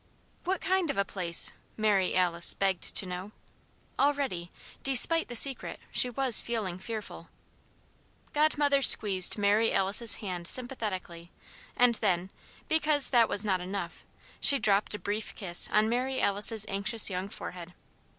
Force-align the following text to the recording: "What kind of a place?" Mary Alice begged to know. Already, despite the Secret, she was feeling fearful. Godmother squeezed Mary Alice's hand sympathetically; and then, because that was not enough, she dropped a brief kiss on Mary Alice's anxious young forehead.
"What 0.45 0.61
kind 0.61 0.89
of 0.89 0.97
a 0.97 1.05
place?" 1.05 1.51
Mary 1.77 2.15
Alice 2.15 2.55
begged 2.55 2.95
to 2.95 3.05
know. 3.05 3.33
Already, 3.99 4.49
despite 4.81 5.27
the 5.27 5.35
Secret, 5.35 5.79
she 5.91 6.09
was 6.09 6.41
feeling 6.41 6.79
fearful. 6.79 7.29
Godmother 8.33 8.81
squeezed 8.81 9.37
Mary 9.37 9.71
Alice's 9.71 10.15
hand 10.15 10.47
sympathetically; 10.47 11.29
and 11.77 11.93
then, 12.01 12.31
because 12.67 13.11
that 13.11 13.29
was 13.29 13.45
not 13.45 13.61
enough, 13.61 14.03
she 14.39 14.57
dropped 14.57 14.95
a 14.95 14.97
brief 14.97 15.35
kiss 15.35 15.69
on 15.71 15.87
Mary 15.87 16.19
Alice's 16.19 16.65
anxious 16.67 17.11
young 17.11 17.29
forehead. 17.29 17.75